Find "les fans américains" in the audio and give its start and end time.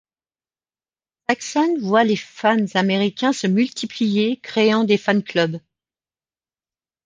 2.03-3.33